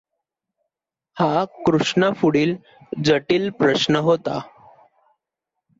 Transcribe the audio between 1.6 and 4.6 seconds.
कृष्णापुढील जटिल प्रष्न होता.